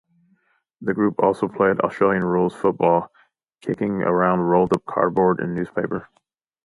The 0.81 0.95
group 0.95 1.19
also 1.21 1.47
played 1.47 1.79
Australian 1.81 2.23
rules 2.23 2.55
football, 2.55 3.11
kicking 3.61 4.01
around 4.01 4.39
rolled 4.49 4.73
up 4.73 4.83
cardboard 4.85 5.39
and 5.39 5.53
newspaper. 5.53 6.09